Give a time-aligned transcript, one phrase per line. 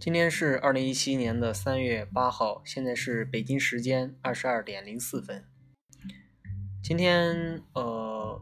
[0.00, 5.44] 今天是二零一七年的三月八号，现在是北京时间二十二点零四分。
[6.80, 8.40] 今天呃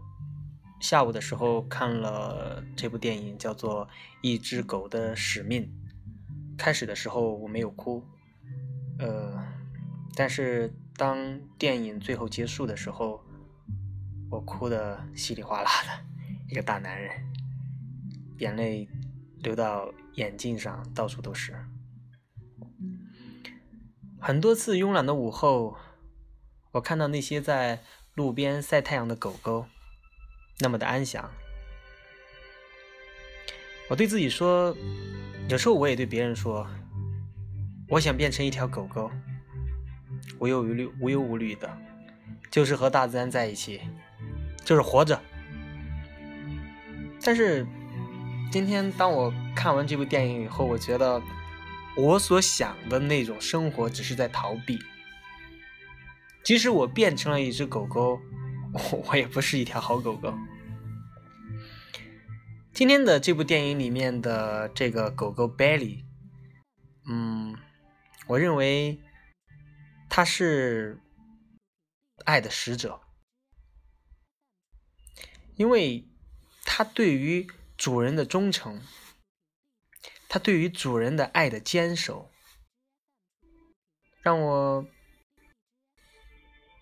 [0.82, 3.86] 下午的时候看了这部电影，叫做
[4.20, 5.62] 《一只狗的使命》。
[6.58, 8.04] 开始的时候我没有哭，
[8.98, 9.42] 呃，
[10.14, 13.24] 但是当电影最后结束的时候，
[14.30, 16.04] 我哭的稀里哗啦的，
[16.50, 17.10] 一个大男人，
[18.40, 18.86] 眼泪
[19.42, 19.92] 流到。
[20.16, 21.54] 眼镜上到处都是。
[24.18, 25.76] 很多次慵懒的午后，
[26.70, 27.82] 我看到那些在
[28.14, 29.66] 路边晒太阳的狗狗，
[30.60, 31.30] 那么的安详。
[33.90, 34.74] 我对自己说，
[35.50, 36.66] 有时候我也对别人说，
[37.90, 39.10] 我想变成一条狗狗，
[40.38, 41.70] 无忧无虑、无忧无虑的，
[42.50, 43.82] 就是和大自然在一起，
[44.64, 45.20] 就是活着。
[47.22, 47.66] 但是。
[48.50, 51.20] 今天当我看完这部电影以后，我觉得
[51.94, 54.78] 我所想的那种生活只是在逃避。
[56.42, 58.18] 即使我变成了一只狗狗，
[59.08, 60.32] 我也不是一条好狗狗。
[62.72, 66.04] 今天的这部电影里面的这个狗狗 Belly，
[67.06, 67.54] 嗯，
[68.26, 69.00] 我认为
[70.08, 70.98] 它是
[72.24, 73.00] 爱的使者，
[75.56, 76.08] 因为
[76.64, 77.46] 它对于。
[77.76, 78.80] 主人的忠诚，
[80.28, 82.30] 他对于主人的爱的坚守，
[84.22, 84.86] 让我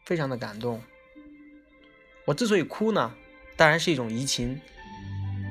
[0.07, 0.81] 非常的感动。
[2.27, 3.13] 我之所以哭呢，
[3.57, 4.61] 当然是一种移情，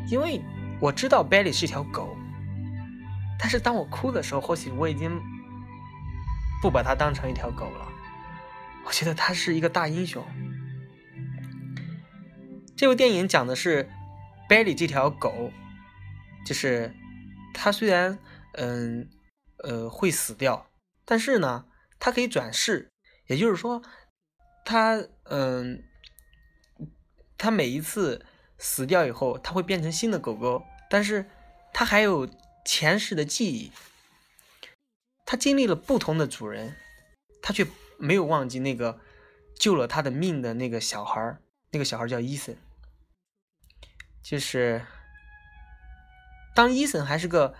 [0.09, 0.41] 因为
[0.79, 2.15] 我知道 Belly 是一条狗，
[3.37, 5.21] 但是当我哭的时候，或许我已经
[6.61, 7.91] 不把它当成一条狗了。
[8.85, 10.25] 我觉得它是一个大英雄。
[12.77, 13.89] 这部电影讲的是。
[14.49, 15.51] Belly 这条狗，
[16.45, 16.93] 就是
[17.53, 18.19] 它虽然
[18.53, 19.09] 嗯
[19.63, 20.69] 呃会死掉，
[21.05, 21.65] 但是呢，
[21.99, 22.91] 它可以转世，
[23.27, 23.81] 也就是说，
[24.65, 25.83] 它嗯，
[27.37, 28.25] 它每一次
[28.57, 31.25] 死掉以后，它会变成新的狗狗，但是
[31.73, 32.29] 它还有
[32.65, 33.71] 前世的记忆，
[35.25, 36.75] 它经历了不同的主人，
[37.41, 37.65] 它却
[37.97, 38.99] 没有忘记那个
[39.57, 41.37] 救了它的命的那个小孩
[41.71, 42.57] 那个小孩叫伊森。
[44.23, 44.81] 就是
[46.55, 47.53] 当伊森还是个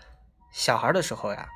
[0.50, 1.48] 小孩的时候呀，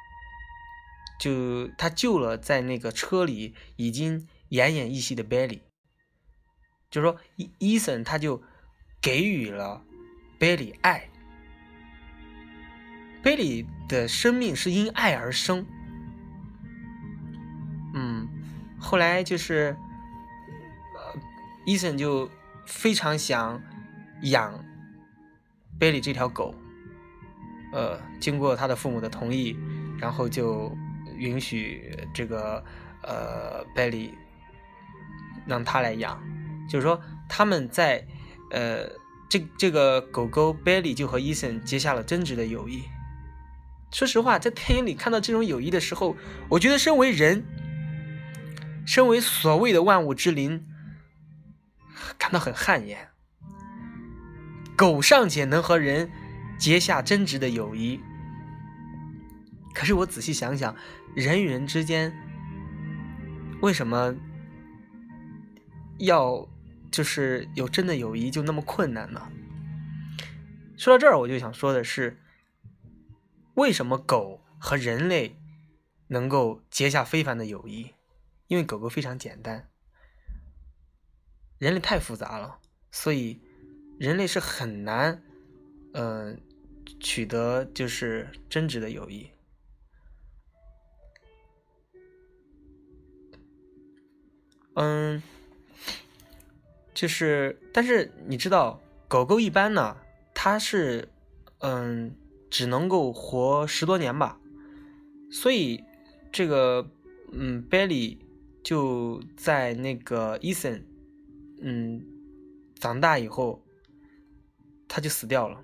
[1.18, 5.62] 就他救了在那个车里已经奄奄一息的 Belly，
[6.90, 8.42] 就说伊伊森他就
[9.00, 9.82] 给予了
[10.38, 11.08] Belly 爱
[13.22, 15.66] ，Belly 的生命是因爱而生，
[17.94, 18.28] 嗯，
[18.78, 19.74] 后来就是
[21.64, 22.30] 伊森就
[22.66, 23.62] 非常想
[24.22, 24.62] 养。
[25.78, 26.54] 贝里这条狗，
[27.72, 29.56] 呃，经过他的父母的同意，
[29.98, 30.76] 然后就
[31.16, 32.64] 允许这个
[33.02, 34.14] 呃贝里
[35.46, 36.20] 让他来养。
[36.68, 38.06] 就是说，他们在
[38.50, 38.88] 呃
[39.28, 42.82] 这这个狗狗贝里就和伊森结下了真挚的友谊。
[43.90, 46.14] 说实话，在电影里看到这种友谊的时候，
[46.50, 47.42] 我觉得身为人，
[48.86, 50.66] 身为所谓的万物之灵，
[52.18, 53.07] 感到很汗颜。
[54.78, 56.08] 狗尚且能和人
[56.56, 58.00] 结下真挚的友谊，
[59.74, 60.76] 可是我仔细想想，
[61.16, 62.16] 人与人之间
[63.60, 64.14] 为什么
[65.98, 66.48] 要
[66.92, 69.28] 就是有真的友谊就那么困难呢？
[70.76, 72.16] 说到这儿，我就想说的是，
[73.54, 75.36] 为什么狗和人类
[76.06, 77.94] 能够结下非凡的友谊？
[78.46, 79.68] 因为狗狗非常简单，
[81.58, 82.60] 人类太复杂了，
[82.92, 83.40] 所以。
[83.98, 85.20] 人类是很难，
[85.92, 86.40] 嗯，
[87.00, 89.28] 取得就是真挚的友谊。
[94.74, 95.20] 嗯，
[96.94, 99.96] 就是，但是你知道，狗狗一般呢，
[100.32, 101.08] 它是，
[101.58, 102.14] 嗯，
[102.48, 104.40] 只能够活十多年吧。
[105.32, 105.82] 所以，
[106.30, 106.88] 这个，
[107.32, 108.18] 嗯，Belly
[108.62, 110.84] 就在那个 Ethan，
[111.60, 112.06] 嗯，
[112.78, 113.64] 长大以后。
[114.98, 115.56] 他就死掉了，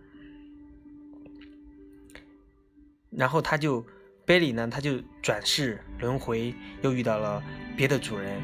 [3.10, 3.84] 然后他就
[4.24, 7.42] 贝里呢，他就转世轮回，又遇到了
[7.76, 8.40] 别的主人。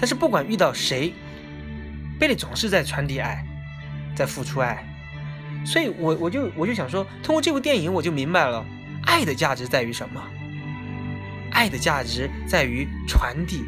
[0.00, 1.14] 但是不管遇到谁，
[2.18, 3.46] 贝里总是在传递爱，
[4.16, 4.84] 在付出爱。
[5.64, 8.66] 所以我我就我就想说，通过这部电影，我就明白了
[9.04, 10.20] 爱的价值在于什么？
[11.52, 13.62] 爱的价值在于传递，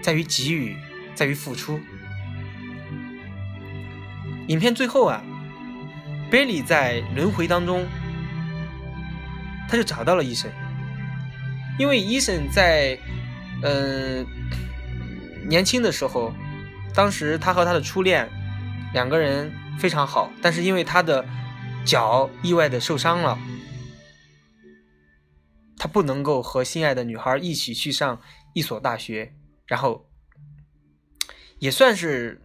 [0.00, 0.76] 在于给予，
[1.12, 1.80] 在于付出。
[4.48, 5.22] 影片最后啊，
[6.30, 7.86] 贝利在轮回当中
[9.68, 10.50] 他就找到了医生，
[11.78, 12.98] 因为医生在
[13.62, 14.26] 嗯
[15.48, 16.32] 年轻的时候，
[16.94, 18.28] 当时他和他的初恋
[18.92, 21.24] 两个人非常好，但是因为他的
[21.84, 23.38] 脚意外的受伤了，
[25.78, 28.20] 他不能够和心爱的女孩一起去上
[28.52, 29.34] 一所大学，
[29.66, 30.08] 然后
[31.58, 32.40] 也算是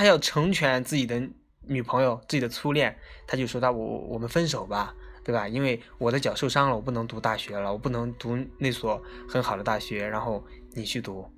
[0.00, 1.20] 他要成全自己的
[1.66, 4.94] 女朋友、自己的初恋，他就说他我我们分手吧。
[5.22, 5.46] 对吧？
[5.46, 10.42] 因为我的脚受伤了，我不能读大学了，我不能读那所很好的大学，然后
[10.72, 11.30] 你去读。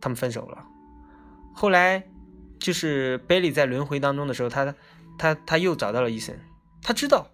[0.00, 0.64] 他们分手了。
[1.52, 2.06] 后来
[2.60, 4.72] 就是贝利在轮回当中的时候，他
[5.18, 6.38] 他他又找到了伊森，
[6.80, 7.28] 他知道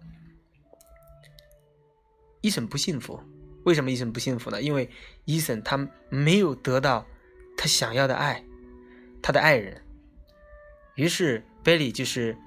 [2.41, 3.19] 伊森不幸福。
[3.63, 4.59] 为什么伊森不幸福呢？
[4.59, 4.89] 因为
[5.25, 7.05] 伊森他没有得到
[7.55, 8.43] 他想要的爱，
[9.21, 9.81] 他的爱人。
[10.95, 12.37] 于是贝利就是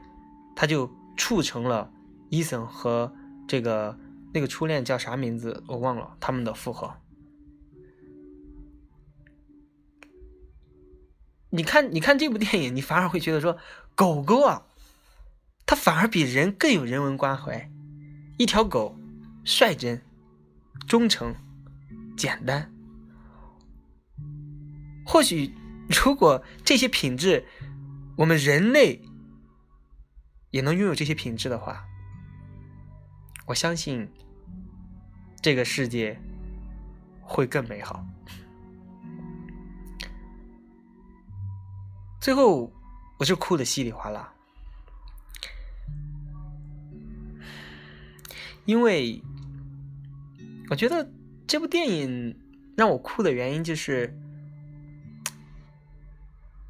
[0.55, 1.91] 他就促成了。
[2.31, 3.13] 伊森和
[3.47, 3.97] 这个
[4.33, 5.63] 那个初恋叫啥名字？
[5.69, 6.17] 我忘了。
[6.19, 6.93] 他们的复合。
[11.51, 13.57] 你看，你看这部电影，你反而会觉得说，
[13.95, 14.67] 狗狗啊，
[15.65, 17.71] 它反而比人更有人文关怀。
[18.37, 18.97] 一条狗，
[19.45, 20.03] 率真、
[20.89, 21.33] 忠诚、
[22.17, 22.75] 简单。
[25.07, 25.55] 或许，
[25.89, 27.45] 如果这些品质，
[28.17, 29.01] 我们人类
[30.51, 31.85] 也能拥有这些品质的话。
[33.47, 34.09] 我相信
[35.43, 36.19] 这个世界
[37.21, 38.05] 会更美好。
[42.21, 42.73] 最后，
[43.19, 44.33] 我就哭的稀里哗啦，
[48.65, 49.23] 因为
[50.71, 51.07] 我觉得
[51.47, 52.35] 这部电影
[52.75, 54.19] 让我哭的原因就是，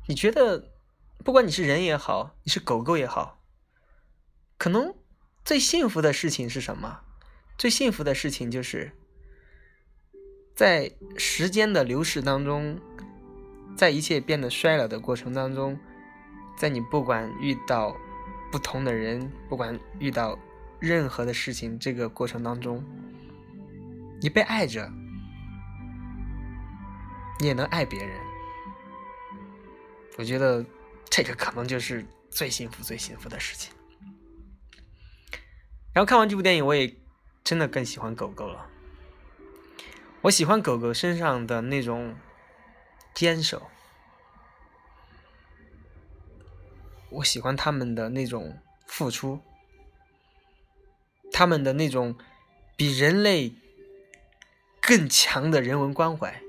[0.06, 0.72] 你觉得
[1.24, 3.42] 不管你是人也好，你是狗狗也好，
[4.58, 4.94] 可能。
[5.44, 7.00] 最幸福的事情是什么？
[7.58, 8.92] 最幸福的事情就是，
[10.56, 12.80] 在时间的流逝当中，
[13.76, 15.78] 在一切变得衰老的过程当中，
[16.56, 17.94] 在你不管遇到
[18.50, 20.38] 不同的人，不管遇到
[20.80, 22.82] 任何的事情，这个过程当中，
[24.22, 24.90] 你被爱着，
[27.38, 28.23] 你也能爱别人。
[30.16, 30.64] 我觉得
[31.10, 33.72] 这个可能就是最幸福、最幸福的事情。
[35.92, 36.94] 然后看完这部电影，我也
[37.42, 38.70] 真的更喜欢狗狗了。
[40.22, 42.16] 我喜欢狗狗身上的那种
[43.14, 43.70] 坚守，
[47.10, 49.40] 我喜欢他们的那种付出，
[51.32, 52.16] 他们的那种
[52.76, 53.54] 比人类
[54.80, 56.40] 更强的人文关怀。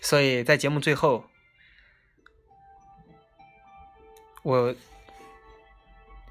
[0.00, 1.29] 所以在节目最后，
[4.42, 4.74] 我。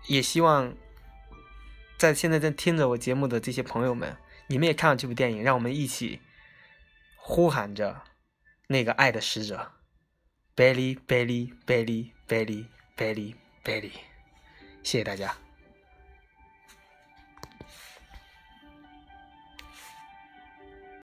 [0.08, 0.74] 也希望，
[2.00, 4.18] 在现在在听着我节目的这些朋友们，
[4.48, 6.22] 你们也看了这部电影，让我们一起
[7.18, 8.02] 呼喊着
[8.68, 9.74] 那个爱的使者
[10.56, 12.66] ，Belly Belly Belly Belly
[12.98, 13.92] Belly Belly，
[14.82, 15.49] 谢谢大家。